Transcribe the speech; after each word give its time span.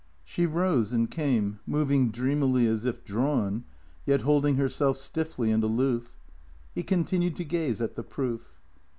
She 0.23 0.47
rose 0.47 0.91
and 0.93 1.11
came, 1.11 1.59
moving 1.67 2.09
dreamily 2.09 2.65
as 2.65 2.85
if 2.85 3.03
drawn, 3.05 3.65
yet 4.03 4.21
holding 4.21 4.55
herself 4.55 4.97
stiffly 4.97 5.51
and 5.51 5.63
aloof. 5.63 6.11
He 6.73 6.81
continued 6.81 7.35
to 7.35 7.43
gaze 7.45 7.81
at 7.81 7.93
the 7.93 8.01
proof. 8.01 8.49